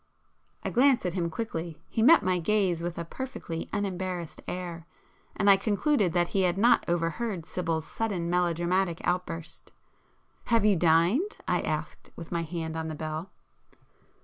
[0.63, 4.87] I glanced at him quickly;—he met my gaze with a perfectly unembarrassed air,
[5.35, 9.73] and I concluded that he had not overheard Sibyl's sudden melodramatic outburst.
[10.45, 13.29] "Have you dined?" I asked, with my hand on the bell.